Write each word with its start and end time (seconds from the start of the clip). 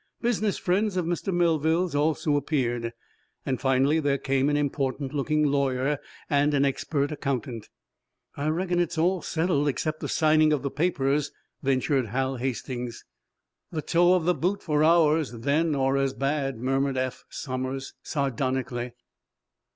Business 0.19 0.57
friends 0.57 0.97
of 0.97 1.05
Mr. 1.05 1.31
Melville's 1.31 1.93
also 1.93 2.35
appeared. 2.35 2.91
Finally 3.59 3.99
there 3.99 4.17
came 4.17 4.49
an 4.49 4.57
important 4.57 5.13
looking 5.13 5.43
lawyer 5.45 5.99
and 6.27 6.55
an 6.55 6.65
expert 6.65 7.11
accountant. 7.11 7.69
"I 8.35 8.47
reckon 8.47 8.79
it's 8.79 8.97
all 8.97 9.21
settled 9.21 9.67
except 9.67 9.99
the 9.99 10.09
signing 10.09 10.53
of 10.53 10.63
the 10.63 10.71
papers," 10.71 11.31
ventured 11.61 12.07
Hal 12.07 12.37
Hastings. 12.37 13.05
"The 13.71 13.83
toe 13.83 14.15
of 14.15 14.25
the 14.25 14.33
boot 14.33 14.63
for 14.63 14.83
ours, 14.83 15.33
then, 15.33 15.75
or 15.75 15.97
as 15.97 16.15
bad," 16.15 16.57
murmured 16.57 16.97
Eph 16.97 17.23
Somers 17.29 17.93
sardonically. 18.01 18.93